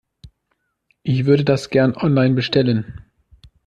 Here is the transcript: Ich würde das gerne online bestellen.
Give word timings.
Ich 1.03 1.25
würde 1.27 1.43
das 1.43 1.69
gerne 1.69 1.95
online 1.95 2.33
bestellen. 2.33 3.01